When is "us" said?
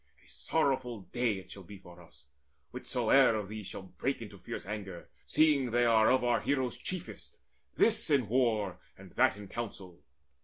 2.01-2.25